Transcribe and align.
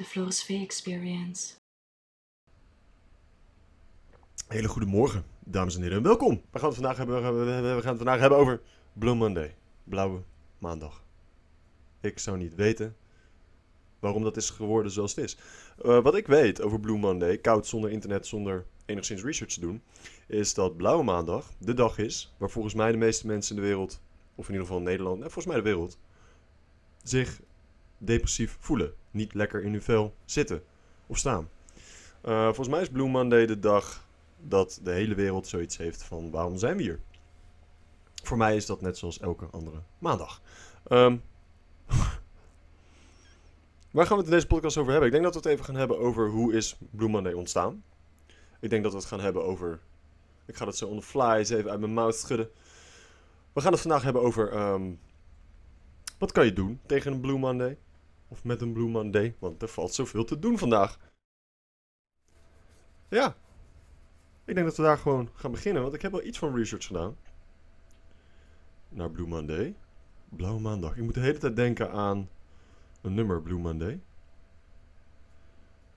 The 0.00 0.06
Floris 0.06 0.46
Experience. 0.48 1.54
Hele 4.48 4.68
goede 4.68 4.86
morgen, 4.86 5.24
dames 5.38 5.74
en 5.74 5.82
heren, 5.82 5.96
en 5.96 6.02
welkom. 6.02 6.42
We 6.50 6.58
gaan 6.58 6.68
het 6.68 6.78
vandaag 6.78 6.96
hebben, 6.96 7.16
we 7.22 7.82
gaan 7.82 7.88
het 7.88 7.96
vandaag 7.96 8.20
hebben 8.20 8.38
over 8.38 8.60
Blue 8.92 9.14
Monday, 9.14 9.54
blauwe 9.84 10.22
maandag. 10.58 11.02
Ik 12.00 12.18
zou 12.18 12.38
niet 12.38 12.54
weten 12.54 12.96
waarom 13.98 14.22
dat 14.22 14.36
is 14.36 14.50
geworden 14.50 14.92
zoals 14.92 15.14
het 15.14 15.24
is. 15.24 15.36
Eh, 15.84 16.02
wat 16.02 16.14
ik 16.14 16.26
weet 16.26 16.62
over 16.62 16.80
Blue 16.80 16.98
Monday, 16.98 17.38
koud 17.38 17.66
zonder 17.66 17.90
internet, 17.90 18.26
zonder 18.26 18.66
enigszins 18.86 19.22
research 19.22 19.52
te 19.52 19.60
doen, 19.60 19.82
is 20.26 20.54
dat 20.54 20.76
blauwe 20.76 21.04
maandag 21.04 21.52
de 21.58 21.74
dag 21.74 21.98
is 21.98 22.34
waar 22.36 22.50
volgens 22.50 22.74
mij 22.74 22.92
de 22.92 22.98
meeste 22.98 23.26
mensen 23.26 23.56
in 23.56 23.62
de 23.62 23.68
wereld, 23.68 24.00
of 24.34 24.44
in 24.44 24.52
ieder 24.52 24.66
geval 24.66 24.80
in 24.80 24.88
Nederland, 24.88 25.16
en 25.16 25.30
volgens 25.30 25.46
mij 25.46 25.56
de 25.56 25.62
wereld, 25.62 25.98
zich 27.02 27.40
depressief 28.00 28.56
voelen. 28.60 28.94
Niet 29.10 29.34
lekker 29.34 29.62
in 29.62 29.72
hun 29.72 29.82
vel 29.82 30.14
zitten 30.24 30.62
of 31.06 31.18
staan. 31.18 31.48
Eh, 32.20 32.44
volgens 32.44 32.68
mij 32.68 32.80
is 32.80 32.88
Blue 32.88 33.08
Monday 33.08 33.46
de 33.46 33.58
dag 33.58 34.08
dat 34.40 34.80
de 34.82 34.90
hele 34.90 35.14
wereld 35.14 35.46
zoiets 35.46 35.76
heeft 35.76 36.02
van 36.02 36.30
waarom 36.30 36.56
zijn 36.56 36.76
we 36.76 36.82
hier? 36.82 37.00
Voor 38.22 38.36
mij 38.36 38.56
is 38.56 38.66
dat 38.66 38.80
net 38.80 38.98
zoals 38.98 39.20
elke 39.20 39.46
andere 39.50 39.82
maandag. 39.98 40.40
Ehm, 40.86 41.16
waar 43.90 44.06
gaan 44.06 44.16
we 44.16 44.22
het 44.22 44.24
in 44.24 44.30
deze 44.30 44.46
podcast 44.46 44.76
over 44.76 44.90
hebben? 44.90 45.08
Ik 45.08 45.12
denk 45.12 45.24
dat 45.24 45.34
we 45.34 45.40
het 45.40 45.58
even 45.58 45.64
gaan 45.64 45.74
hebben 45.74 45.98
over 45.98 46.28
hoe 46.28 46.52
is 46.52 46.76
Blue 46.90 47.08
Monday 47.08 47.32
ontstaan. 47.32 47.82
Ik 48.60 48.70
denk 48.70 48.82
dat 48.82 48.92
we 48.92 48.98
het 48.98 49.06
gaan 49.06 49.20
hebben 49.20 49.44
over... 49.44 49.80
Ik 50.46 50.56
ga 50.56 50.64
dat 50.64 50.76
zo 50.76 50.86
on 50.86 51.00
the 51.00 51.06
fly 51.06 51.34
eens 51.36 51.50
even 51.50 51.70
uit 51.70 51.80
mijn 51.80 51.94
mouth 51.94 52.16
schudden. 52.16 52.50
We 53.52 53.60
gaan 53.60 53.72
het 53.72 53.80
vandaag 53.80 54.02
hebben 54.02 54.22
over... 54.22 54.52
ehm, 54.52 54.90
wat 56.18 56.32
kan 56.32 56.44
je 56.44 56.52
doen 56.52 56.80
tegen 56.86 57.12
een 57.12 57.20
Blue 57.20 57.38
Monday? 57.38 57.78
Of 58.30 58.44
met 58.44 58.60
een 58.60 58.72
Blue 58.72 58.88
Monday? 58.88 59.34
Want 59.38 59.62
er 59.62 59.68
valt 59.68 59.94
zoveel 59.94 60.24
te 60.24 60.38
doen 60.38 60.58
vandaag. 60.58 60.98
Ja, 63.08 63.36
ik 64.44 64.54
denk 64.54 64.66
dat 64.66 64.76
we 64.76 64.82
daar 64.82 64.98
gewoon 64.98 65.30
gaan 65.34 65.50
beginnen, 65.50 65.82
want 65.82 65.94
ik 65.94 66.02
heb 66.02 66.12
wel 66.12 66.24
iets 66.24 66.38
van 66.38 66.54
research 66.54 66.86
gedaan. 66.86 67.16
Naar 68.88 69.10
Blue 69.10 69.26
Monday. 69.26 69.76
Blauwe 70.28 70.60
maandag. 70.60 70.96
Ik 70.96 71.02
moet 71.02 71.14
de 71.14 71.20
hele 71.20 71.38
tijd 71.38 71.56
denken 71.56 71.90
aan 71.90 72.28
een 73.00 73.14
nummer 73.14 73.42
Blue 73.42 73.58
Monday. 73.58 74.00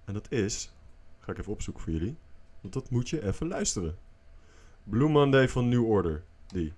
En 0.05 0.13
dat 0.13 0.31
is, 0.31 0.73
ga 1.19 1.31
ik 1.31 1.38
even 1.38 1.52
opzoeken 1.52 1.83
voor 1.83 1.94
jullie, 1.94 2.17
want 2.61 2.73
dat 2.73 2.89
moet 2.89 3.09
je 3.09 3.23
even 3.23 3.47
luisteren. 3.47 3.97
Blue 4.83 5.09
Monday 5.09 5.50
van 5.50 5.69
New 5.69 5.85
Order, 5.85 6.23
die. 6.47 6.73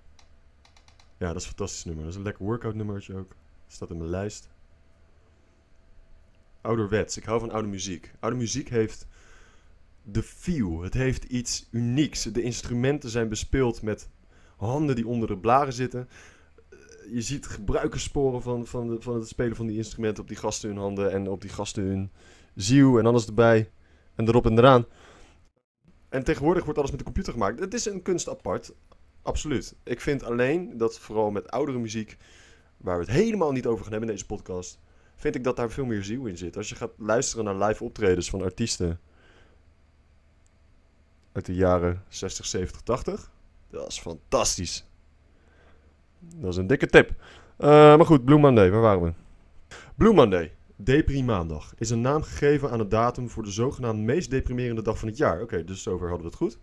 Ja, 1.18 1.26
dat 1.26 1.36
is 1.36 1.42
een 1.42 1.48
fantastisch 1.48 1.84
nummer. 1.84 2.02
Dat 2.02 2.12
is 2.12 2.18
een 2.18 2.24
lekker 2.24 2.44
workout 2.44 2.74
nummertje 2.74 3.16
ook. 3.16 3.34
Staat 3.66 3.90
in 3.90 3.96
mijn 3.96 4.10
lijst. 4.10 4.48
Ouderwets. 6.66 7.16
Ik 7.16 7.24
hou 7.24 7.40
van 7.40 7.50
oude 7.50 7.68
muziek. 7.68 8.12
Oude 8.20 8.36
muziek 8.36 8.68
heeft 8.68 9.06
de 10.02 10.22
feel. 10.22 10.82
Het 10.82 10.94
heeft 10.94 11.24
iets 11.24 11.68
unieks. 11.70 12.22
De 12.22 12.42
instrumenten 12.42 13.10
zijn 13.10 13.28
bespeeld 13.28 13.82
met 13.82 14.08
handen 14.56 14.96
die 14.96 15.06
onder 15.06 15.28
de 15.28 15.38
blaren 15.38 15.72
zitten. 15.72 16.08
Eh, 16.68 16.78
Je 17.12 17.20
ziet 17.20 17.46
gebruikerssporen 17.46 18.42
van, 18.42 18.66
van, 18.66 18.88
de, 18.88 18.96
van 19.00 19.14
het 19.14 19.28
spelen 19.28 19.56
van 19.56 19.66
die 19.66 19.76
instrumenten 19.76 20.22
op 20.22 20.28
die 20.28 20.36
gasten 20.36 20.68
hun 20.68 20.78
handen 20.78 21.12
en 21.12 21.28
op 21.28 21.40
die 21.40 21.50
gasten 21.50 21.84
hun 21.84 22.10
ziel 22.54 22.98
en 22.98 23.06
alles 23.06 23.26
erbij. 23.26 23.70
En 24.14 24.28
erop 24.28 24.46
en 24.46 24.58
eraan. 24.58 24.86
En 26.08 26.24
tegenwoordig 26.24 26.64
wordt 26.64 26.78
alles 26.78 26.90
met 26.90 26.98
de 26.98 27.04
computer 27.04 27.32
gemaakt. 27.32 27.60
Het 27.60 27.74
is 27.74 27.84
een 27.86 28.02
kunst 28.02 28.28
apart. 28.28 28.74
Absoluut. 29.22 29.76
Ik 29.84 30.00
vind 30.00 30.22
alleen 30.22 30.76
dat 30.76 30.98
vooral 30.98 31.30
met 31.30 31.50
oudere 31.50 31.78
muziek, 31.78 32.16
waar 32.76 32.98
we 32.98 33.04
het 33.04 33.12
helemaal 33.12 33.52
niet 33.52 33.66
over 33.66 33.82
gaan 33.82 33.92
hebben 33.92 34.08
in 34.08 34.14
deze 34.14 34.26
podcast, 34.26 34.78
vind 35.16 35.34
ik 35.34 35.44
dat 35.44 35.56
daar 35.56 35.70
veel 35.70 35.84
meer 35.84 36.04
ziel 36.04 36.26
in 36.26 36.36
zit. 36.36 36.56
Als 36.56 36.68
je 36.68 36.74
gaat 36.74 36.92
luisteren 36.96 37.44
naar 37.44 37.68
live 37.68 37.84
optredens 37.84 38.30
van 38.30 38.42
artiesten 38.42 39.00
uit 41.32 41.46
de 41.46 41.54
jaren 41.54 42.02
60, 42.08 42.46
70, 42.46 42.80
80. 42.80 43.30
Dat 43.70 43.88
is 43.88 43.98
fantastisch. 43.98 44.86
Dat 46.18 46.50
is 46.50 46.56
een 46.56 46.66
dikke 46.66 46.86
tip. 46.86 47.10
Eh, 47.56 47.68
maar 47.68 48.06
goed, 48.06 48.24
Blue 48.24 48.38
Monday, 48.38 48.70
waar 48.70 48.80
waren 48.80 49.02
we? 49.02 49.12
Blue 49.94 50.12
Monday, 50.12 50.52
Deprimaandag, 50.76 51.74
is 51.78 51.90
een 51.90 52.00
naam 52.00 52.22
gegeven 52.22 52.70
aan 52.70 52.78
de 52.78 52.88
datum 52.88 53.30
voor 53.30 53.42
de 53.42 53.50
zogenaamd 53.50 54.00
meest 54.00 54.30
deprimerende 54.30 54.82
dag 54.82 54.98
van 54.98 55.08
het 55.08 55.16
jaar. 55.16 55.42
Oké, 55.42 55.64
dus 55.64 55.82
zover 55.82 56.08
hadden 56.08 56.26
we 56.26 56.32
het 56.32 56.42
goed. 56.42 56.58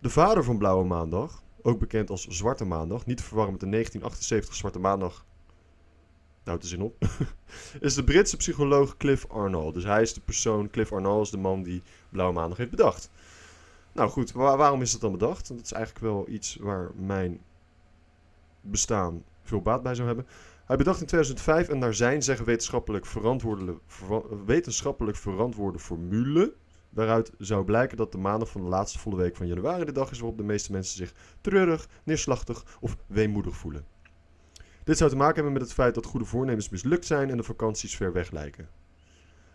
De 0.00 0.10
vader 0.10 0.44
van 0.44 0.58
Blauwe 0.58 0.84
Maandag, 0.84 1.42
ook 1.62 1.78
bekend 1.78 2.10
als 2.10 2.26
Zwarte 2.26 2.64
Maandag, 2.64 3.06
niet 3.06 3.16
te 3.16 3.22
verwarren 3.22 3.52
met 3.52 3.60
de 3.60 3.68
1978 3.68 4.54
Zwarte 4.54 4.78
Maandag. 4.78 5.24
Nou, 6.48 6.60
de 6.60 6.66
zin 6.66 6.82
op. 6.82 6.96
is 7.80 7.94
de 7.94 8.04
Britse 8.04 8.36
psycholoog 8.36 8.96
Cliff 8.96 9.26
Arnold. 9.26 9.74
Dus 9.74 9.84
hij 9.84 10.02
is 10.02 10.14
de 10.14 10.20
persoon, 10.20 10.70
Cliff 10.70 10.92
Arnold 10.92 11.24
is 11.24 11.30
de 11.30 11.38
man 11.38 11.62
die 11.62 11.82
Blauwe 12.08 12.34
Maandag 12.34 12.58
heeft 12.58 12.70
bedacht. 12.70 13.10
Nou 13.92 14.10
goed, 14.10 14.32
wa- 14.32 14.56
waarom 14.56 14.82
is 14.82 14.92
het 14.92 15.00
dan 15.00 15.12
bedacht? 15.12 15.48
Dat 15.48 15.60
is 15.60 15.72
eigenlijk 15.72 16.04
wel 16.04 16.28
iets 16.28 16.56
waar 16.60 16.90
mijn 16.94 17.40
bestaan 18.60 19.24
veel 19.42 19.60
baat 19.62 19.82
bij 19.82 19.94
zou 19.94 20.06
hebben. 20.06 20.26
Hij 20.64 20.76
bedacht 20.76 21.00
in 21.00 21.06
2005 21.06 21.68
een 21.68 21.78
naar 21.78 21.94
zijn 21.94 22.22
zeggen 22.22 22.46
wetenschappelijk, 22.46 23.06
verantwoordelijk, 23.06 23.78
verwa- 23.86 24.44
wetenschappelijk 24.46 25.16
verantwoorde 25.16 25.78
formule. 25.78 26.54
Waaruit 26.90 27.32
zou 27.38 27.64
blijken 27.64 27.96
dat 27.96 28.12
de 28.12 28.18
maandag 28.18 28.48
van 28.48 28.60
de 28.60 28.68
laatste 28.68 28.98
volle 28.98 29.16
week 29.16 29.36
van 29.36 29.46
januari 29.46 29.84
de 29.84 29.92
dag 29.92 30.10
is 30.10 30.18
waarop 30.18 30.38
de 30.38 30.44
meeste 30.44 30.72
mensen 30.72 30.96
zich 30.96 31.14
treurig, 31.40 31.88
neerslachtig 32.04 32.78
of 32.80 32.96
weemoedig 33.06 33.56
voelen. 33.56 33.84
Dit 34.88 34.98
zou 34.98 35.10
te 35.10 35.16
maken 35.16 35.34
hebben 35.34 35.52
met 35.52 35.62
het 35.62 35.72
feit 35.72 35.94
dat 35.94 36.04
goede 36.04 36.26
voornemens 36.26 36.68
mislukt 36.68 37.06
zijn 37.06 37.30
en 37.30 37.36
de 37.36 37.42
vakanties 37.42 37.96
ver 37.96 38.12
weg 38.12 38.30
lijken. 38.30 38.68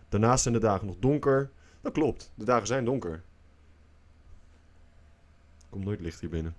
Daarnaast 0.10 0.42
zijn 0.42 0.54
de 0.54 0.60
dagen 0.60 0.88
nog 0.88 0.96
donker. 1.00 1.52
Dat 1.82 1.94
klopt, 1.94 2.32
de 2.36 2.46
dagen 2.46 2.68
zijn 2.68 2.86
donker. 2.86 3.24
Komt 5.70 5.86
nooit 5.86 6.00
licht 6.00 6.20
hier 6.20 6.30
binnen. 6.30 6.56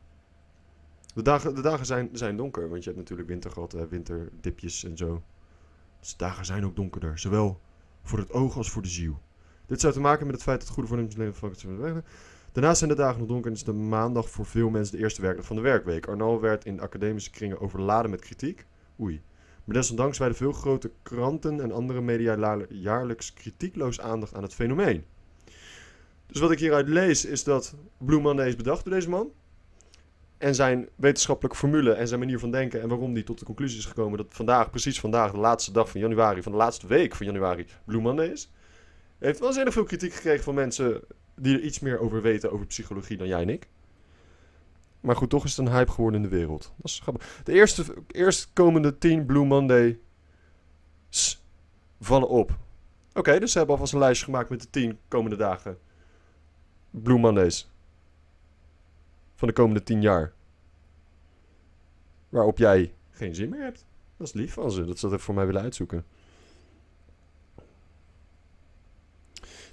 De 1.15 1.23
dagen, 1.23 1.55
de 1.55 1.61
dagen 1.61 1.87
zijn, 1.87 2.09
zijn 2.13 2.37
donker, 2.37 2.69
want 2.69 2.85
je 2.85 2.91
hebt 2.91 3.01
natuurlijk 3.01 3.29
winter 3.29 3.51
gehad, 3.51 3.73
winterdipjes 3.89 4.85
en 4.85 4.97
zo. 4.97 5.23
Dus 6.01 6.11
de 6.11 6.25
dagen 6.25 6.45
zijn 6.45 6.65
ook 6.65 6.77
donkerder, 6.77 7.19
zowel 7.19 7.61
voor 8.03 8.19
het 8.19 8.33
oog 8.33 8.57
als 8.57 8.71
voor 8.71 8.83
de 8.83 8.89
ziel. 8.89 9.21
Dit 9.67 9.81
zou 9.81 9.93
te 9.93 10.01
maken 10.01 10.19
hebben 10.19 10.37
met 10.37 10.37
het 10.37 10.49
feit 10.49 10.61
dat 10.61 10.69
goede 10.69 10.89
voornemens 10.89 11.17
leven 11.17 11.35
van 11.35 12.03
Daarnaast 12.55 12.79
zijn 12.79 12.91
de 12.91 12.97
dagen 12.97 13.19
nog 13.19 13.29
donker 13.29 13.51
en 13.51 13.57
is 13.57 13.65
de 13.65 13.73
maandag 13.73 14.31
voor 14.31 14.47
veel 14.47 14.71
mensen 14.71 14.97
de 14.97 15.03
eerste 15.03 15.23
werkdag 15.23 15.47
van 15.47 15.57
de 15.57 15.63
werkweek. 15.63 16.07
Arnold 16.07 16.41
werd 16.41 16.65
in 16.65 16.81
academische 16.81 17.31
kringen 17.31 17.61
overladen 17.61 18.11
met 18.11 18.21
kritiek. 18.21 18.67
Oei. 19.01 19.23
Maar 19.65 19.77
desondanks 19.77 20.19
wijden 20.19 20.37
veel 20.37 20.53
grote 20.53 20.91
kranten 21.03 21.61
en 21.61 21.73
andere 21.73 22.01
media 22.01 22.59
jaarlijks 22.69 23.33
kritiekloos 23.33 24.01
aandacht 24.01 24.35
aan 24.35 24.43
het 24.43 24.55
fenomeen. 24.55 25.05
Dus 26.27 26.41
wat 26.41 26.51
ik 26.51 26.59
hieruit 26.59 26.89
lees 26.89 27.25
is 27.25 27.45
dat 27.45 27.75
Blue 27.99 28.21
Monday 28.21 28.49
is 28.49 28.57
bedacht 28.57 28.85
door 28.85 28.95
deze 28.95 29.11
man. 29.11 29.33
En 30.39 30.55
zijn 30.55 30.89
wetenschappelijke 30.97 31.59
formule 31.59 31.93
en 31.93 32.09
zijn 32.09 32.21
manier 32.21 32.39
van 32.39 32.51
denken 32.51 32.83
en 32.83 32.89
waarom 32.89 33.13
hij 33.13 33.23
tot 33.23 33.39
de 33.39 33.45
conclusie 33.45 33.79
is 33.79 33.85
gekomen 33.85 34.19
dat 34.19 34.27
vandaag, 34.29 34.71
precies 34.71 35.01
vandaag, 35.01 35.31
de 35.31 35.39
laatste 35.39 35.73
dag 35.73 35.91
van 35.91 36.01
januari, 36.01 36.43
van 36.43 36.53
de 36.53 36.59
laatste 36.59 36.87
week 36.87 37.15
van 37.15 37.27
januari, 37.27 37.67
Blue 37.85 38.01
Monday 38.01 38.27
is. 38.27 38.53
Heeft 39.19 39.39
waanzinnig 39.39 39.73
veel 39.73 39.85
kritiek 39.85 40.13
gekregen 40.13 40.45
van 40.45 40.55
mensen 40.55 41.03
die 41.37 41.57
er 41.57 41.63
iets 41.63 41.81
meer 41.81 41.99
over 41.99 42.23
weten 42.23 42.53
over 42.53 42.67
psychologie 42.67 43.17
dan 43.17 43.27
jij 43.27 43.43
en 43.43 43.49
ik. 43.49 43.69
Maar 45.01 45.17
goed, 45.17 45.31
toch 45.31 45.45
is 45.45 45.57
het 45.57 45.67
een 45.67 45.73
hype 45.73 45.91
geworden 45.91 46.23
in 46.23 46.29
de 46.29 46.37
wereld. 46.37 46.73
Dat 46.77 46.91
is 46.91 47.01
grappig. 47.01 47.41
De 47.45 47.53
eerste, 47.53 47.95
eerstkomende 48.09 48.99
10 48.99 49.27
Blue 49.27 49.45
Monday 49.45 49.99
vallen 52.01 52.29
op. 52.29 52.59
Oké, 53.15 53.39
dus 53.39 53.53
ze 53.53 53.59
hebben 53.59 53.75
alvast 53.75 53.93
een 53.93 53.99
lijstje 53.99 54.25
gemaakt 54.25 54.51
met 54.51 54.61
de 54.61 54.71
10 54.71 54.99
komende 55.09 55.37
dagen. 55.37 55.79
Blue 56.91 57.19
Mondays. 57.19 57.71
Van 59.35 59.49
de 59.49 59.55
komende 59.55 59.83
10 59.83 60.03
jaar. 60.03 60.33
Waarop 62.29 62.59
jij 62.59 62.95
geen 63.11 63.35
zin 63.35 63.49
meer 63.49 63.63
hebt. 63.63 63.87
Dat 64.17 64.27
is 64.27 64.33
lief 64.33 64.53
van 64.53 64.71
ze, 64.71 64.85
dat 64.85 64.99
ze 64.99 65.09
dat 65.09 65.21
voor 65.21 65.35
mij 65.35 65.47
willen 65.47 65.63
uitzoeken. 65.63 66.05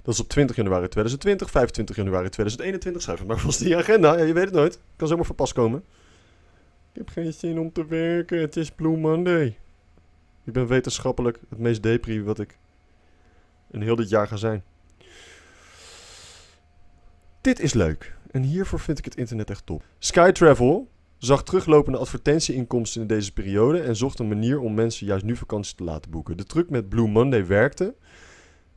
Dat 0.02 0.14
is 0.14 0.20
op 0.20 0.28
20 0.28 0.56
januari 0.56 0.88
2020, 0.88 1.50
25 1.50 1.96
januari 1.96 2.28
2021. 2.28 3.02
Schrijf 3.02 3.18
het 3.18 3.28
maar 3.28 3.38
vast 3.38 3.60
in 3.60 3.76
agenda. 3.76 4.16
Ja, 4.16 4.24
je 4.24 4.32
weet 4.32 4.44
het 4.44 4.54
nooit. 4.54 4.78
Kan 4.96 5.08
zomaar 5.08 5.24
van 5.24 5.34
pas 5.34 5.52
komen. 5.52 5.84
Ik 6.92 6.98
heb 6.98 7.08
geen 7.08 7.32
zin 7.32 7.58
om 7.58 7.72
te 7.72 7.86
werken. 7.86 8.40
Het 8.40 8.56
is 8.56 8.70
Blue 8.70 8.96
Monday. 8.96 9.58
Ik 10.44 10.52
ben 10.52 10.66
wetenschappelijk 10.66 11.38
het 11.48 11.58
meest 11.58 11.82
depri 11.82 12.22
wat 12.22 12.38
ik 12.38 12.58
in 13.70 13.82
heel 13.82 13.96
dit 13.96 14.08
jaar 14.08 14.28
ga 14.28 14.36
zijn. 14.36 14.64
Dit 17.40 17.60
is 17.60 17.72
leuk. 17.72 18.16
En 18.30 18.42
hiervoor 18.42 18.80
vind 18.80 18.98
ik 18.98 19.04
het 19.04 19.16
internet 19.16 19.50
echt 19.50 19.66
top. 19.66 19.82
Skytravel 19.98 20.88
zag 21.18 21.42
teruglopende 21.42 21.98
advertentieinkomsten 21.98 23.00
in 23.00 23.06
deze 23.06 23.32
periode 23.32 23.80
en 23.80 23.96
zocht 23.96 24.18
een 24.18 24.28
manier 24.28 24.60
om 24.60 24.74
mensen 24.74 25.06
juist 25.06 25.24
nu 25.24 25.36
vakantie 25.36 25.76
te 25.76 25.84
laten 25.84 26.10
boeken. 26.10 26.36
De 26.36 26.44
truc 26.44 26.70
met 26.70 26.88
Blue 26.88 27.08
Monday 27.08 27.46
werkte 27.46 27.94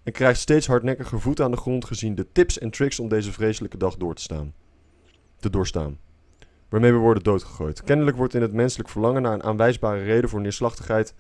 en 0.06 0.12
krijgt 0.12 0.40
steeds 0.40 0.68
hardnekkiger 0.68 1.22
voet 1.22 1.42
aan 1.42 1.52
de 1.52 1.58
grond 1.58 1.86
gezien 1.86 2.16
de 2.16 2.32
tips 2.32 2.60
en 2.60 2.70
tricks 2.70 3.00
om 3.00 3.08
deze 3.08 3.32
vreselijke 3.32 3.78
dag 3.78 3.98
door 3.98 4.16
te 4.16 4.22
staan. 4.22 4.54
Te 5.40 5.50
doorstaan. 5.50 6.00
Waarmee 6.70 6.92
we 6.92 6.98
worden 6.98 7.24
doodgegooid. 7.24 7.84
Kennelijk 7.84 8.18
wordt 8.18 8.34
in 8.34 8.42
het 8.42 8.54
menselijk 8.54 8.90
verlangen 8.90 9.22
naar 9.22 9.34
een 9.34 9.44
aanwijsbare 9.44 10.04
reden 10.04 10.30
voor 10.30 10.42
neerslachtigheid 10.42 11.14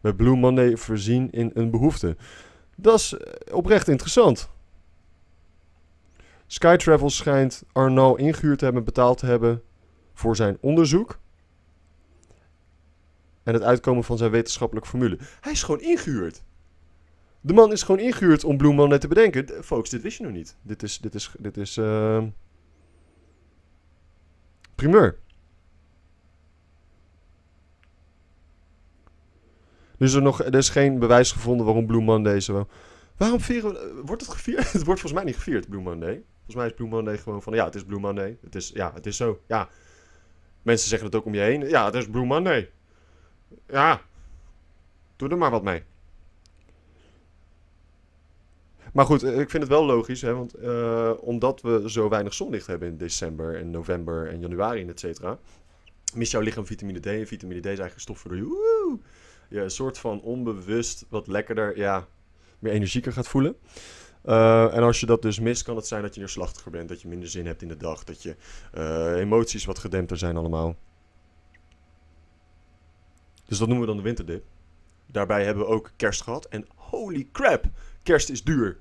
bij 0.00 0.12
Blue 0.12 0.36
Monday 0.36 0.76
voorzien 0.76 1.30
in 1.30 1.50
een 1.54 1.70
behoefte. 1.70 2.16
Dat 2.76 2.98
is 2.98 3.14
eh, 3.14 3.54
oprecht 3.56 3.88
interessant. 3.88 4.50
Skytravel 6.46 7.10
schijnt 7.10 7.62
Arnaud 7.72 8.18
ingehuurd 8.18 8.58
te 8.58 8.64
hebben, 8.64 8.84
betaald 8.84 9.18
te 9.18 9.26
hebben 9.26 9.62
voor 10.12 10.36
zijn 10.36 10.58
onderzoek. 10.60 11.18
En 13.42 13.54
het 13.54 13.62
uitkomen 13.62 14.04
van 14.04 14.18
zijn 14.18 14.30
wetenschappelijke 14.30 14.88
formule. 14.88 15.18
Hij 15.40 15.52
is 15.52 15.62
gewoon 15.62 15.80
ingehuurd. 15.80 16.42
De 17.40 17.52
man 17.52 17.72
is 17.72 17.82
gewoon 17.82 18.00
ingehuurd 18.00 18.44
om 18.44 18.56
Blue 18.56 18.72
Monday 18.72 18.98
te 18.98 19.08
bedenken. 19.08 19.64
Folks, 19.64 19.90
dit 19.90 20.02
wist 20.02 20.18
je 20.18 20.24
nog 20.24 20.32
niet. 20.32 20.56
Dit 20.62 20.82
is, 20.82 20.98
dit 20.98 21.14
is, 21.14 21.34
dit 21.38 21.56
is 21.56 21.76
ehm, 21.76 22.28
primeur. 24.74 25.18
Dus 29.96 30.14
er, 30.14 30.22
nog, 30.22 30.42
er 30.42 30.54
is 30.54 30.68
geen 30.68 30.98
bewijs 30.98 31.32
gevonden 31.32 31.66
waarom 31.66 31.86
Blue 31.86 32.02
Monday 32.02 32.40
zo... 32.40 32.68
Waarom 33.16 33.40
vieren 33.40 33.76
eh, 33.76 33.86
Wordt 34.04 34.22
het 34.22 34.30
gevierd? 34.30 34.72
het 34.72 34.84
wordt 34.84 35.00
volgens 35.00 35.12
mij 35.12 35.24
niet 35.24 35.34
gevierd, 35.34 35.68
Blue 35.68 35.82
Monday. 35.82 36.24
Volgens 36.34 36.54
mij 36.54 36.66
is 36.66 36.74
Blue 36.74 36.88
Monday 36.88 37.18
gewoon 37.18 37.42
van... 37.42 37.54
Ja, 37.54 37.64
het 37.64 37.74
is 37.74 37.84
Blue 37.84 38.00
Monday. 38.00 38.38
Het 38.42 38.54
is, 38.54 38.70
ja, 38.74 38.92
het 38.94 39.06
is 39.06 39.16
zo. 39.16 39.40
Ja. 39.46 39.68
Mensen 40.62 40.88
zeggen 40.88 41.06
het 41.06 41.16
ook 41.16 41.24
om 41.24 41.34
je 41.34 41.40
heen. 41.40 41.68
Ja, 41.68 41.84
het 41.84 41.94
is 41.94 42.08
Blue 42.08 42.24
Monday. 42.24 42.70
Ja. 43.66 44.00
Doe 45.16 45.28
er 45.28 45.38
maar 45.38 45.50
wat 45.50 45.62
mee. 45.62 45.82
Maar 48.92 49.04
goed, 49.04 49.22
eh, 49.22 49.38
ik 49.38 49.50
vind 49.50 49.62
het 49.62 49.72
wel 49.72 49.84
logisch, 49.84 50.22
hè, 50.22 50.34
want 50.34 50.54
eh, 50.54 51.12
omdat 51.20 51.60
we 51.60 51.82
zo 51.86 52.08
weinig 52.08 52.34
zonlicht 52.34 52.66
hebben 52.66 52.88
in 52.88 52.96
december 52.96 53.56
en 53.56 53.70
november 53.70 54.28
en 54.28 54.40
januari 54.40 54.80
en 54.80 54.88
et 54.88 55.00
cetera, 55.00 55.38
mist 56.14 56.32
jouw 56.32 56.40
lichaam 56.40 56.66
vitamine 56.66 57.00
D. 57.00 57.06
En 57.06 57.26
vitamine 57.26 57.60
D 57.60 57.64
is 57.64 57.68
eigenlijk 57.68 58.00
stof 58.00 58.22
waardoor 58.22 58.98
je, 59.48 59.60
een 59.60 59.70
soort 59.70 59.98
van 59.98 60.20
onbewust 60.20 61.06
wat 61.08 61.26
lekkerder, 61.26 61.76
ja, 61.76 62.06
meer 62.58 62.72
energieker 62.72 63.12
gaat 63.12 63.28
voelen. 63.28 63.56
Eh, 64.22 64.76
en 64.76 64.82
als 64.82 65.00
je 65.00 65.06
dat 65.06 65.22
dus 65.22 65.40
mist, 65.40 65.62
kan 65.62 65.76
het 65.76 65.86
zijn 65.86 66.02
dat 66.02 66.14
je 66.14 66.20
neerslachtiger 66.20 66.70
bent, 66.70 66.88
dat 66.88 67.02
je 67.02 67.08
minder 67.08 67.28
zin 67.28 67.46
hebt 67.46 67.62
in 67.62 67.68
de 67.68 67.76
dag, 67.76 68.04
dat 68.04 68.22
je 68.22 68.36
emoties 69.16 69.64
wat 69.64 69.78
gedempter 69.78 70.18
zijn 70.18 70.36
allemaal. 70.36 70.76
Dus 73.46 73.58
dat 73.58 73.68
noemen 73.68 73.86
we 73.86 73.92
dan 73.92 74.02
de 74.02 74.08
winterdip. 74.08 74.44
Daarbij 75.12 75.44
hebben 75.44 75.64
we 75.64 75.70
ook 75.70 75.90
kerst 75.96 76.22
gehad. 76.22 76.46
En 76.46 76.66
holy 76.74 77.28
crap, 77.32 77.64
kerst 78.02 78.30
is 78.30 78.44
duur. 78.44 78.78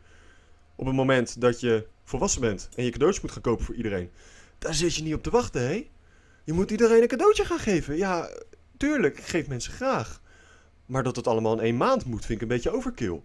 Op 0.75 0.85
het 0.85 0.95
moment 0.95 1.41
dat 1.41 1.59
je 1.59 1.87
volwassen 2.03 2.41
bent 2.41 2.69
en 2.75 2.83
je 2.83 2.91
cadeautjes 2.91 3.23
moet 3.23 3.31
gaan 3.31 3.41
kopen 3.41 3.65
voor 3.65 3.75
iedereen. 3.75 4.09
Daar 4.57 4.73
zit 4.73 4.95
je 4.95 5.03
niet 5.03 5.13
op 5.13 5.23
te 5.23 5.29
wachten, 5.29 5.61
hé. 5.61 5.89
Je 6.43 6.53
moet 6.53 6.71
iedereen 6.71 7.01
een 7.01 7.07
cadeautje 7.07 7.45
gaan 7.45 7.59
geven. 7.59 7.97
Ja, 7.97 8.29
tuurlijk, 8.77 9.17
ik 9.17 9.25
geef 9.25 9.47
mensen 9.47 9.73
graag. 9.73 10.21
Maar 10.85 11.03
dat 11.03 11.15
het 11.15 11.27
allemaal 11.27 11.53
in 11.53 11.63
één 11.63 11.77
maand 11.77 12.05
moet, 12.05 12.25
vind 12.25 12.31
ik 12.31 12.41
een 12.41 12.55
beetje 12.55 12.71
overkill. 12.71 13.21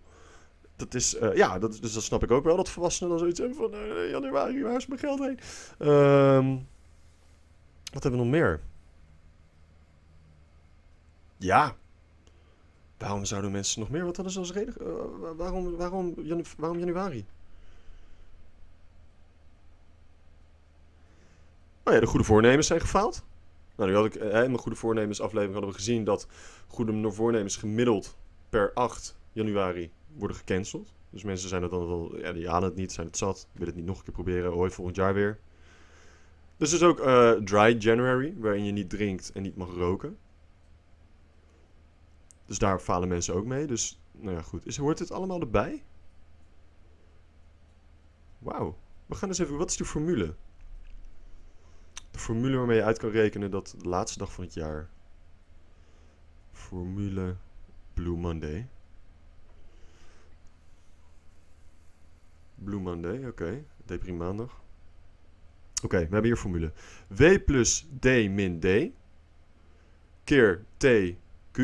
Dat 0.76 0.94
is, 0.94 1.14
eh, 1.14 1.36
ja, 1.36 1.58
dat, 1.58 1.78
dus 1.80 1.92
dat 1.92 2.02
snap 2.02 2.22
ik 2.22 2.30
ook 2.30 2.44
wel, 2.44 2.56
dat 2.56 2.68
volwassenen 2.68 3.10
dan 3.10 3.18
zoiets 3.18 3.38
hebben 3.38 3.56
van... 3.56 3.74
eh, 3.74 4.10
januari, 4.10 4.62
waar 4.62 4.76
is 4.76 4.86
mijn 4.86 5.00
geld 5.00 5.18
heen? 5.18 5.38
Ehm, 5.78 6.56
wat 7.92 8.02
hebben 8.02 8.20
we 8.20 8.26
nog 8.26 8.34
meer? 8.34 8.60
Ja. 11.36 11.76
Waarom 13.04 13.24
zouden 13.24 13.50
mensen 13.50 13.80
nog 13.80 13.90
meer? 13.90 14.04
Wat 14.04 14.14
hadden 14.16 14.32
ze 14.34 14.38
als 14.38 14.52
reden? 14.52 14.74
eh, 14.80 14.86
wa- 15.20 15.34
waarom, 15.34 15.76
waarom, 15.76 16.14
janu- 16.22 16.42
waarom 16.56 16.78
januari? 16.78 17.24
Oh 21.82 21.92
ja, 21.92 22.00
de 22.00 22.06
goede 22.06 22.24
voornemens 22.24 22.66
zijn 22.66 22.80
gefaald. 22.80 23.24
Nou, 23.76 23.90
nu 23.90 23.96
had 23.96 24.04
ik 24.04 24.14
eh, 24.14 24.26
in 24.28 24.32
mijn 24.50 24.58
goede 24.58 24.76
voornemens 24.78 25.20
aflevering 25.20 25.52
hadden 25.52 25.70
we 25.72 25.76
gezien 25.78 26.04
dat 26.04 26.26
goede 26.66 27.10
voornemens 27.12 27.56
gemiddeld 27.56 28.16
per 28.48 28.72
8 28.74 29.16
januari 29.32 29.90
worden 30.16 30.36
gecanceld. 30.36 30.92
Dus 31.10 31.22
mensen 31.24 31.48
zijn 31.48 31.62
het 31.62 31.70
dan 31.70 31.86
wel, 31.86 32.18
ja, 32.18 32.32
die 32.32 32.48
halen 32.48 32.68
het 32.68 32.78
niet, 32.78 32.92
zijn 32.92 33.06
het 33.06 33.16
zat, 33.16 33.46
willen 33.52 33.66
het 33.68 33.76
niet 33.76 33.86
nog 33.86 33.98
een 33.98 34.04
keer 34.04 34.12
proberen, 34.12 34.52
hoi, 34.52 34.70
volgend 34.70 34.96
jaar 34.96 35.14
weer. 35.14 35.38
Dus 36.56 36.68
er 36.72 36.76
is 36.76 36.82
ook 36.82 37.00
eh, 37.00 37.30
dry 37.32 37.76
January, 37.78 38.34
waarin 38.38 38.64
je 38.64 38.72
niet 38.72 38.90
drinkt 38.90 39.32
en 39.32 39.42
niet 39.42 39.56
mag 39.56 39.74
roken. 39.74 40.18
Dus 42.46 42.58
daar 42.58 42.80
falen 42.80 43.08
mensen 43.08 43.34
ook 43.34 43.44
mee. 43.44 43.66
Dus, 43.66 44.00
nou 44.12 44.36
ja, 44.36 44.42
goed. 44.42 44.66
Is, 44.66 44.76
hoort 44.76 44.98
dit 44.98 45.10
allemaal 45.10 45.40
erbij? 45.40 45.84
Wauw. 48.38 48.78
We 49.06 49.14
gaan 49.14 49.28
eens 49.28 49.38
even... 49.38 49.56
Wat 49.56 49.70
is 49.70 49.76
de 49.76 49.84
formule? 49.84 50.34
De 52.10 52.18
formule 52.18 52.56
waarmee 52.56 52.76
je 52.76 52.84
uit 52.84 52.98
kan 52.98 53.10
rekenen 53.10 53.50
dat 53.50 53.74
de 53.78 53.88
laatste 53.88 54.18
dag 54.18 54.32
van 54.32 54.44
het 54.44 54.54
jaar... 54.54 54.90
Formule 56.52 57.36
Blue 57.94 58.16
Monday. 58.16 58.68
Blue 62.54 62.80
Monday, 62.80 63.26
oké. 63.26 63.64
Deprim 63.84 64.16
maandag. 64.16 64.62
Oké, 65.82 65.96
we 65.96 66.02
hebben 66.02 66.24
hier 66.24 66.36
formule. 66.36 66.72
W 67.08 67.22
plus 67.44 67.88
D 68.00 68.04
min 68.04 68.60
D. 68.60 68.66
Keer 70.24 70.64
T 70.76 70.86
Q 71.50 71.58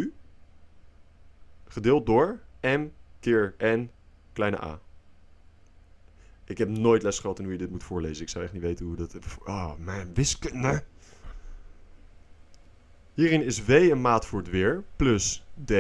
gedeeld 1.73 2.07
door 2.07 2.41
m 2.61 2.87
keer 3.21 3.55
n 3.65 3.91
kleine 4.33 4.63
a. 4.63 4.81
Ik 6.45 6.59
heb 6.59 6.69
nooit 6.69 7.03
les 7.03 7.19
gehad 7.19 7.39
in 7.39 7.45
hoe 7.45 7.53
je 7.53 7.59
dit 7.59 7.71
moet 7.71 7.85
voorlezen. 7.85 8.23
Ik 8.23 8.29
zou 8.29 8.45
echt 8.45 8.53
niet 8.53 8.63
weten 8.63 8.87
hoe 8.87 8.97
dat... 8.97 9.17
Oh, 9.45 9.73
mijn 9.79 10.15
wiskunde. 10.15 10.85
Hierin 13.15 13.43
is 13.43 13.65
W 13.65 13.71
een 13.71 14.01
maat 14.01 14.27
voor 14.27 14.39
het 14.39 14.51
weer, 14.51 14.85
plus 14.97 15.45
D. 15.65 15.73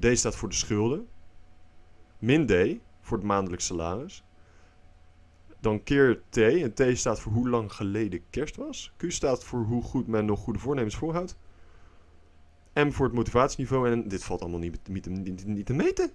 D 0.00 0.18
staat 0.18 0.36
voor 0.36 0.48
de 0.48 0.54
schulden. 0.54 1.08
Min 2.18 2.46
D 2.46 2.52
voor 3.00 3.16
het 3.16 3.26
maandelijks 3.26 3.66
salaris. 3.66 4.24
Dan 5.60 5.82
keer 5.82 6.22
T. 6.28 6.36
En 6.36 6.74
T 6.74 6.98
staat 6.98 7.20
voor 7.20 7.32
hoe 7.32 7.48
lang 7.48 7.72
geleden 7.72 8.20
kerst 8.30 8.56
was. 8.56 8.92
Q 8.96 9.04
staat 9.08 9.44
voor 9.44 9.62
hoe 9.64 9.82
goed 9.82 10.06
men 10.06 10.24
nog 10.24 10.40
goede 10.40 10.58
voornemens 10.58 10.96
voorhoudt. 10.96 11.36
M 12.74 12.90
voor 12.90 13.06
het 13.06 13.14
motivatieniveau. 13.14 13.90
En 13.90 14.08
dit 14.08 14.24
valt 14.24 14.40
allemaal 14.40 14.58
niet, 14.58 14.88
niet, 14.88 15.46
niet, 15.46 15.66
te 15.66 15.74
meten. 15.74 16.10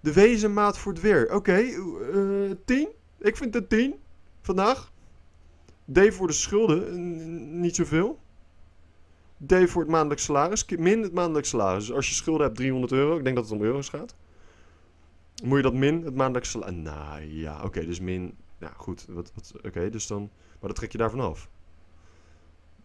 De 0.00 0.12
W 0.12 0.18
is 0.18 0.42
een 0.42 0.52
maat 0.52 0.78
voor 0.78 0.92
het 0.92 1.00
weer. 1.00 1.34
Oké, 1.34 1.52
eh 1.52 2.56
10. 2.64 2.88
Ik 3.18 3.36
vind 3.36 3.54
het 3.54 3.68
10 3.68 3.94
vandaag. 4.40 4.92
D 5.92 6.14
voor 6.14 6.26
de 6.26 6.32
schulden, 6.32 7.60
niet 7.60 7.76
zoveel. 7.76 8.18
D 9.46 9.54
voor 9.66 9.82
het 9.82 9.90
maandelijks 9.90 10.24
salaris, 10.24 10.66
min 10.66 11.02
het 11.02 11.12
maandelijks 11.12 11.48
salaris. 11.48 11.86
Dus 11.86 11.96
als 11.96 12.08
je 12.08 12.14
schulden 12.14 12.46
hebt 12.46 12.56
300 12.56 12.92
euro, 12.92 13.16
ik 13.16 13.24
denk 13.24 13.36
dat 13.36 13.44
het 13.44 13.54
om 13.54 13.62
euro's 13.62 13.88
gaat. 13.88 14.16
Moet 15.44 15.56
je 15.56 15.62
dat 15.62 15.74
min 15.74 16.04
het 16.04 16.14
maandelijks 16.14 16.50
salaris... 16.50 16.76
Nou 16.76 17.22
ja, 17.22 17.62
oké, 17.64 17.86
dus 17.86 18.00
min... 18.00 18.36
Ja, 18.58 18.72
goed. 18.76 19.06
Wat, 19.08 19.32
wat, 19.34 19.52
oké, 19.66 19.90
dus 19.90 20.06
dan... 20.06 20.20
Maar 20.60 20.68
dat 20.68 20.74
trek 20.74 20.92
je 20.92 20.98
daarvan 20.98 21.20
af. 21.20 21.48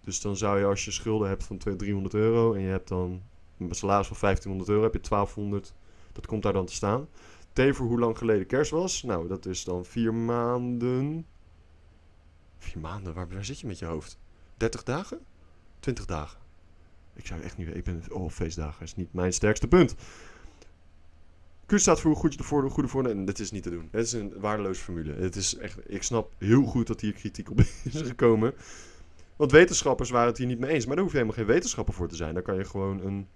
Dus 0.06 0.22
dan 0.22 0.38
zou 0.38 0.60
je 0.60 0.66
als 0.66 0.86
je 0.86 0.92
schulden 0.92 1.28
hebt 1.28 1.44
van 1.44 1.58
200, 1.58 1.80
300 1.80 2.14
euro 2.14 2.54
en 2.54 2.62
je 2.62 2.70
hebt 2.70 2.88
dan 2.88 3.22
een 3.58 3.76
salaris 3.76 4.08
van 4.08 4.18
1500 4.20 4.70
euro, 4.70 4.84
heb 4.84 4.94
je 4.94 5.10
1200. 5.10 5.74
Dat 6.12 6.26
komt 6.26 6.44
daar 6.44 6.54
dan 6.54 6.66
te 6.66 6.74
staan. 6.74 7.08
T 7.54 7.62
voor 7.72 7.86
hoe 7.86 8.00
lang 8.00 8.18
geleden 8.18 8.48
kerst 8.48 8.72
was. 8.72 9.04
Nou, 9.04 9.28
dat 9.28 9.46
is 9.46 9.64
dan 9.64 9.86
vier 9.86 10.14
maanden. 10.14 11.26
Vier 12.58 12.82
maanden? 12.82 13.14
Waar, 13.14 13.30
waar 13.30 13.46
zit 13.46 13.60
je 13.60 13.68
met 13.68 13.80
je 13.80 13.86
hoofd? 13.86 14.18
30 14.58 14.84
dagen? 14.84 15.20
20 15.80 16.06
dagen? 16.06 16.40
Ik 17.14 17.26
zou 17.26 17.42
echt 17.42 17.58
niet 17.58 17.66
weten. 17.68 17.80
Ik 17.80 17.86
ben... 17.86 18.18
Oh, 18.18 18.30
feestdagen 18.30 18.84
is 18.84 18.96
niet 18.96 19.14
mijn 19.14 19.34
sterkste 19.34 19.68
punt. 19.68 19.96
Q 21.66 21.80
staat 21.80 22.02
voor 22.02 22.16
goed 22.16 22.32
je 22.32 22.38
de 22.38 22.70
goede 22.70 22.88
voor... 22.88 23.06
En 23.06 23.26
dit 23.26 23.40
is 23.40 23.52
niet 23.52 23.64
te 23.64 23.70
doen. 23.70 23.88
Het 23.92 24.06
is 24.06 24.14
een 24.14 24.40
waardeloze 24.40 24.82
formule. 24.82 25.14
Het 25.14 25.36
is 25.36 25.56
echt... 25.56 25.80
Ik 25.92 26.04
snap 26.04 26.34
heel 26.38 26.64
goed 26.64 26.88
dat 26.88 27.02
hier 27.02 27.14
kritiek 27.14 27.50
op 27.50 27.60
is 27.92 28.02
gekomen. 28.02 28.54
Want 29.36 29.52
wetenschappers 29.52 30.10
waren 30.10 30.28
het 30.28 30.38
hier 30.38 30.48
niet 30.48 30.60
mee 30.60 30.72
eens. 30.72 30.86
Maar 30.86 30.96
daar 30.96 31.04
hoef 31.04 31.14
je 31.14 31.20
helemaal 31.20 31.40
geen 31.40 31.54
wetenschapper 31.54 31.94
voor 31.94 32.08
te 32.08 32.16
zijn. 32.16 32.34
Daar 32.34 32.44
kan 32.44 32.56
je 32.56 32.66
gewoon 32.66 33.02
een 33.02 33.28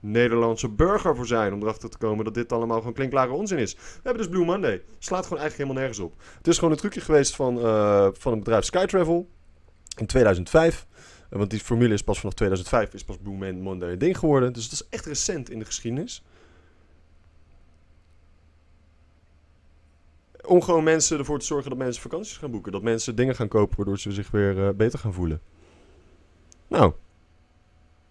Nederlandse 0.00 0.68
burger 0.68 1.16
voor 1.16 1.26
zijn. 1.26 1.52
Om 1.52 1.62
erachter 1.62 1.90
te 1.90 1.98
komen 1.98 2.24
dat 2.24 2.34
dit 2.34 2.52
allemaal 2.52 2.78
gewoon 2.78 2.92
klinkklare 2.92 3.32
onzin 3.32 3.58
is. 3.58 3.74
We 3.74 3.80
hebben 4.02 4.22
dus 4.22 4.32
Blue 4.32 4.44
Monday. 4.44 4.82
Slaat 4.98 5.26
gewoon 5.26 5.38
eigenlijk 5.38 5.56
helemaal 5.56 5.82
nergens 5.82 5.98
op. 5.98 6.22
Het 6.36 6.46
is 6.46 6.54
gewoon 6.54 6.70
een 6.70 6.78
trucje 6.78 7.00
geweest 7.00 7.36
van, 7.36 7.60
eh, 7.60 8.08
van 8.12 8.32
het 8.32 8.40
bedrijf 8.40 8.64
Skytravel. 8.64 9.28
In 9.96 10.06
2005. 10.06 10.86
Eh, 11.30 11.38
want 11.38 11.50
die 11.50 11.60
formule 11.60 11.94
is 11.94 12.02
pas 12.02 12.18
vanaf 12.18 12.34
2005 12.34 12.94
is 12.94 13.04
pas 13.04 13.16
Blue 13.22 13.52
Monday 13.52 13.92
een 13.92 13.98
ding 13.98 14.18
geworden. 14.18 14.52
Dus 14.52 14.64
het 14.64 14.72
is 14.72 14.88
echt 14.88 15.06
recent 15.06 15.50
in 15.50 15.58
de 15.58 15.64
geschiedenis. 15.64 16.24
Om 20.46 20.62
gewoon 20.62 20.84
mensen 20.84 21.18
ervoor 21.18 21.38
te 21.38 21.44
zorgen 21.44 21.70
dat 21.70 21.78
mensen 21.78 22.02
vakanties 22.02 22.36
gaan 22.36 22.50
boeken. 22.50 22.72
Dat 22.72 22.82
mensen 22.82 23.16
dingen 23.16 23.34
gaan 23.34 23.48
kopen 23.48 23.76
waardoor 23.76 23.98
ze 23.98 24.12
zich 24.12 24.30
weer 24.30 24.66
eh, 24.66 24.74
beter 24.74 24.98
gaan 24.98 25.12
voelen. 25.12 25.40
Nou. 26.68 26.92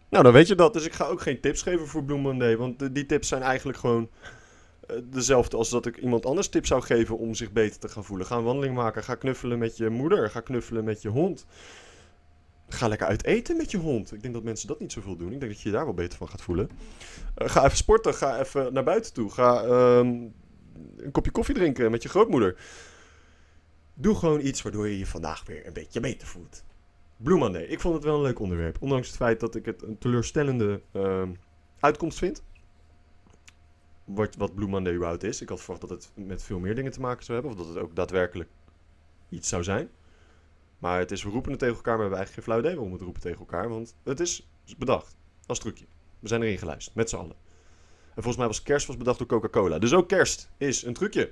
Nou, 0.09 0.23
dan 0.23 0.33
weet 0.33 0.47
je 0.47 0.55
dat. 0.55 0.73
Dus 0.73 0.85
ik 0.85 0.93
ga 0.93 1.05
ook 1.05 1.21
geen 1.21 1.39
tips 1.39 1.61
geven 1.61 1.87
voor 1.87 2.03
Blue. 2.03 2.57
Want 2.57 2.81
eh, 2.81 2.87
die 2.91 3.05
tips 3.05 3.27
zijn 3.27 3.41
eigenlijk 3.41 3.77
gewoon 3.77 4.09
eh, 4.87 4.95
dezelfde 5.03 5.57
als 5.57 5.69
dat 5.69 5.85
ik 5.85 5.97
iemand 5.97 6.25
anders 6.25 6.49
tips 6.49 6.67
zou 6.67 6.81
geven 6.81 7.17
om 7.17 7.33
zich 7.33 7.51
beter 7.51 7.79
te 7.79 7.87
gaan 7.87 8.03
voelen. 8.03 8.25
Ga 8.25 8.37
een 8.37 8.43
wandeling 8.43 8.75
maken. 8.75 9.03
Ga 9.03 9.15
knuffelen 9.15 9.59
met 9.59 9.77
je 9.77 9.89
moeder. 9.89 10.29
Ga 10.29 10.39
knuffelen 10.39 10.83
met 10.83 11.01
je 11.01 11.09
hond. 11.09 11.45
Ga 12.67 12.87
lekker 12.87 13.07
uit 13.07 13.23
eten 13.23 13.57
met 13.57 13.71
je 13.71 13.77
hond. 13.77 14.13
Ik 14.13 14.21
denk 14.21 14.33
dat 14.33 14.43
mensen 14.43 14.67
dat 14.67 14.79
niet 14.79 14.91
zoveel 14.91 15.15
doen. 15.15 15.31
Ik 15.31 15.39
denk 15.39 15.51
dat 15.51 15.61
je 15.61 15.69
je 15.69 15.75
daar 15.75 15.85
wel 15.85 15.93
beter 15.93 16.17
van 16.17 16.29
gaat 16.29 16.41
voelen. 16.41 16.69
Ga 17.35 17.65
even 17.65 17.77
sporten. 17.77 18.13
Ga 18.13 18.39
even 18.39 18.73
naar 18.73 18.83
buiten 18.83 19.13
toe. 19.13 19.29
Ga 19.29 19.63
ehm, 19.63 20.15
een 20.97 21.11
kopje 21.11 21.31
koffie 21.31 21.55
drinken 21.55 21.91
met 21.91 22.03
je 22.03 22.09
grootmoeder. 22.09 22.55
Doe 23.93 24.15
gewoon 24.15 24.39
iets 24.39 24.61
waardoor 24.61 24.87
je 24.87 24.97
je 24.97 25.05
vandaag 25.05 25.45
weer 25.45 25.67
een 25.67 25.73
beetje 25.73 25.99
beter 25.99 26.27
voelt. 26.27 26.63
Blue 27.17 27.37
Monday. 27.37 27.63
Ik 27.63 27.79
vond 27.79 27.93
het 27.93 28.03
wel 28.03 28.15
een 28.15 28.21
leuk 28.21 28.39
onderwerp. 28.39 28.77
Ondanks 28.79 29.07
het 29.07 29.15
feit 29.15 29.39
dat 29.39 29.55
ik 29.55 29.65
het 29.65 29.81
een 29.81 29.97
teleurstellende 29.97 30.81
ehm, 30.91 31.31
uitkomst 31.79 32.17
vind. 32.17 32.43
Wat, 34.03 34.35
wat 34.35 34.55
Monday 34.55 34.93
überhaupt 34.93 35.23
is. 35.23 35.41
Ik 35.41 35.49
had 35.49 35.61
verwacht 35.61 35.81
dat 35.81 35.89
het 35.89 36.11
met 36.15 36.43
veel 36.43 36.59
meer 36.59 36.75
dingen 36.75 36.91
te 36.91 36.99
maken 36.99 37.25
zou 37.25 37.39
hebben. 37.39 37.57
Of 37.57 37.65
dat 37.65 37.75
het 37.75 37.83
ook 37.83 37.95
daadwerkelijk 37.95 38.49
iets 39.29 39.49
zou 39.49 39.63
zijn. 39.63 39.89
Maar 40.77 40.99
het 40.99 41.11
is, 41.11 41.23
we 41.23 41.29
roepen 41.29 41.51
het 41.51 41.59
tegen 41.59 41.75
elkaar, 41.75 41.97
maar 41.97 42.09
we 42.09 42.15
hebben 42.15 42.27
eigenlijk 42.27 42.47
geen 42.47 42.53
flauw 42.53 42.59
idee 42.59 42.75
waarom 42.75 42.93
het 42.93 43.01
roepen 43.01 43.21
tegen 43.21 43.39
elkaar. 43.39 43.69
Want 43.69 43.95
het 44.03 44.19
is 44.19 44.47
bedacht. 44.77 45.15
Als 45.45 45.59
trucje. 45.59 45.85
We 46.19 46.27
zijn 46.27 46.41
erin 46.41 46.57
geluisterd, 46.57 46.95
met 46.95 47.09
z'n 47.09 47.15
allen. 47.15 47.35
En 48.15 48.21
volgens 48.23 48.37
mij 48.37 48.47
was 48.47 48.63
kerst 48.63 48.87
was 48.87 48.97
bedacht 48.97 49.17
door 49.17 49.27
Coca-Cola. 49.27 49.79
Dus 49.79 49.93
ook 49.93 50.07
kerst 50.07 50.51
is 50.57 50.83
een 50.83 50.93
trucje. 50.93 51.31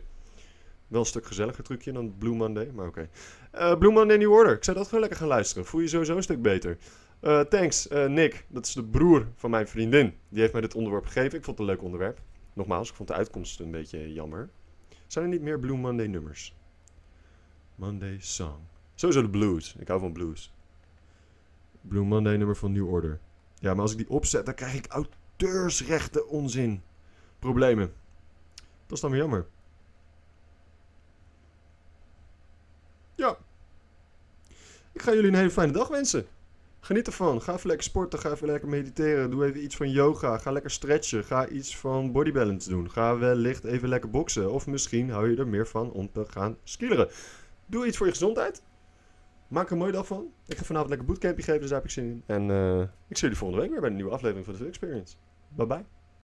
Wel 0.87 0.99
een 0.99 1.05
stuk 1.05 1.25
gezelliger 1.25 1.63
trucje 1.63 1.91
dan 1.91 2.17
Blue 2.17 2.35
Monday, 2.35 2.71
maar 2.73 2.87
oké. 2.87 3.09
Eh, 3.51 3.77
Blue 3.77 3.91
Monday 3.91 4.17
New 4.17 4.31
Order. 4.31 4.55
Ik 4.55 4.63
zou 4.63 4.77
dat 4.77 4.85
gewoon 4.85 4.99
lekker 4.99 5.19
gaan 5.19 5.27
luisteren. 5.27 5.65
Voel 5.65 5.81
je 5.81 5.87
sowieso 5.87 6.15
een 6.15 6.23
stuk 6.23 6.41
beter. 6.41 6.77
Eh, 7.19 7.39
thanks, 7.39 7.87
eh, 7.87 8.05
Nick. 8.05 8.45
Dat 8.47 8.65
is 8.65 8.73
de 8.73 8.83
broer 8.83 9.27
van 9.35 9.49
mijn 9.49 9.67
vriendin. 9.67 10.13
Die 10.29 10.39
heeft 10.39 10.51
mij 10.51 10.61
dit 10.61 10.75
onderwerp 10.75 11.05
gegeven. 11.05 11.37
Ik 11.37 11.43
vond 11.43 11.57
het 11.57 11.67
een 11.67 11.73
leuk 11.73 11.83
onderwerp. 11.83 12.21
Nogmaals, 12.53 12.89
ik 12.89 12.95
vond 12.95 13.09
de 13.09 13.15
uitkomst 13.15 13.59
een 13.59 13.71
beetje 13.71 14.13
jammer. 14.13 14.49
Zijn 15.07 15.25
er 15.25 15.31
niet 15.31 15.41
meer 15.41 15.59
Blue 15.59 15.77
Monday 15.77 16.07
nummers? 16.07 16.55
Monday 17.75 18.17
Song. 18.19 18.59
Sowieso 18.95 19.21
de 19.21 19.29
blues. 19.29 19.75
Ik 19.79 19.87
hou 19.87 19.99
van 19.99 20.13
blues. 20.13 20.53
Blue 21.81 22.03
Monday 22.03 22.37
nummer 22.37 22.55
van 22.55 22.71
New 22.71 22.89
Order. 22.89 23.19
Ja, 23.59 23.73
maar 23.73 23.81
als 23.81 23.91
ik 23.91 23.97
die 23.97 24.09
opzet, 24.09 24.45
dan 24.45 24.55
krijg 24.55 24.73
ik 24.73 24.85
auteursrechten 25.41 26.27
onzin. 26.27 26.81
Problemen. 27.39 27.93
Dat 28.55 28.91
is 28.91 28.99
dan 28.99 29.11
weer 29.11 29.19
jammer. 29.19 29.45
Ja. 33.15 33.37
Ik 34.91 35.01
ga 35.01 35.13
jullie 35.13 35.29
een 35.29 35.35
hele 35.35 35.51
fijne 35.51 35.71
dag 35.71 35.87
wensen. 35.87 36.25
Geniet 36.79 37.07
ervan. 37.07 37.41
Ga 37.41 37.53
even 37.53 37.67
lekker 37.67 37.85
sporten. 37.85 38.19
Ga 38.19 38.31
even 38.31 38.47
lekker 38.47 38.69
mediteren. 38.69 39.29
Doe 39.31 39.45
even 39.45 39.63
iets 39.63 39.75
van 39.75 39.89
yoga. 39.89 40.37
Ga 40.37 40.51
lekker 40.51 40.71
stretchen. 40.71 41.23
Ga 41.23 41.47
iets 41.47 41.77
van 41.77 42.11
body 42.11 42.31
balance 42.31 42.69
doen. 42.69 42.91
Ga 42.91 43.17
wellicht 43.17 43.63
even 43.63 43.89
lekker 43.89 44.09
boksen. 44.09 44.51
Of 44.51 44.67
misschien 44.67 45.09
hou 45.09 45.29
je 45.29 45.37
er 45.37 45.47
meer 45.47 45.67
van 45.67 45.91
om 45.91 46.11
te 46.11 46.25
gaan 46.25 46.57
skileren. 46.63 47.09
Doe 47.65 47.85
iets 47.85 47.97
voor 47.97 48.05
je 48.05 48.11
gezondheid. 48.11 48.61
Maak 49.47 49.65
er 49.65 49.71
een 49.71 49.77
mooie 49.77 49.91
dag 49.91 50.07
van. 50.07 50.33
Ik 50.47 50.57
ga 50.57 50.63
vanavond 50.63 50.89
lekker 50.89 51.07
bootcampje 51.07 51.43
geven, 51.43 51.59
dus 51.59 51.69
daar 51.69 51.79
heb 51.79 51.87
ik 51.87 51.93
zin 51.93 52.05
in. 52.05 52.23
En 52.25 52.51
eh, 52.51 52.81
ik 52.81 53.17
zie 53.17 53.21
jullie 53.21 53.37
volgende 53.37 53.61
week 53.61 53.71
weer 53.71 53.81
bij 53.81 53.89
een 53.89 53.95
nieuwe 53.95 54.11
aflevering 54.11 54.45
van 54.45 54.55
de 54.55 54.65
Experience. 54.65 55.15
Bye-bye. 55.57 55.85